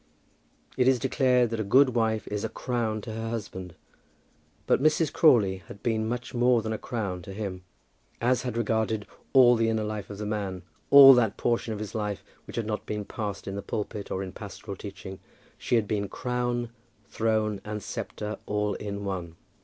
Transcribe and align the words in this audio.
It 0.77 0.87
is 0.87 0.97
declared 0.97 1.51
that 1.51 1.59
a 1.59 1.63
good 1.63 1.89
wife 1.89 2.27
is 2.29 2.43
a 2.43 2.49
crown 2.49 3.01
to 3.01 3.13
her 3.13 3.29
husband, 3.29 3.75
but 4.65 4.81
Mrs. 4.81 5.13
Crawley 5.13 5.57
had 5.67 5.83
been 5.83 6.09
much 6.09 6.33
more 6.33 6.63
than 6.63 6.73
a 6.73 6.79
crown 6.79 7.21
to 7.21 7.31
him. 7.33 7.61
As 8.19 8.41
had 8.41 8.57
regarded 8.57 9.05
all 9.31 9.55
the 9.55 9.69
inner 9.69 9.83
life 9.83 10.09
of 10.09 10.17
the 10.17 10.25
man, 10.25 10.63
all 10.89 11.13
that 11.13 11.37
portion 11.37 11.71
of 11.71 11.77
his 11.77 11.93
life 11.93 12.23
which 12.47 12.55
had 12.55 12.65
not 12.65 12.87
been 12.87 13.05
passed 13.05 13.47
in 13.47 13.55
the 13.55 13.61
pulpit 13.61 14.09
or 14.09 14.23
in 14.23 14.31
pastoral 14.31 14.75
teaching, 14.75 15.19
she 15.59 15.75
had 15.75 15.87
been 15.87 16.09
crown, 16.09 16.71
throne, 17.05 17.61
and 17.63 17.83
sceptre 17.83 18.39
all 18.47 18.73
in 18.73 19.05
one. 19.05 19.35